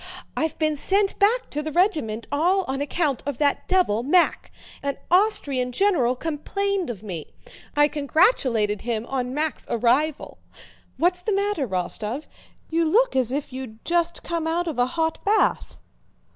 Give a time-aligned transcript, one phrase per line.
[0.35, 4.51] "I've been sent back to the regiment all on account of that devil, Mack.
[4.81, 7.35] An Austrian general complained of me.
[7.75, 10.39] I congratulated him on Mack's arrival...
[10.97, 12.25] What's the matter, Rostóv?
[12.71, 15.77] You look as if you'd just come out of a hot bath."